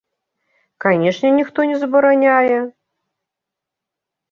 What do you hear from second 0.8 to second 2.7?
Канечне, ніхто не забараняе!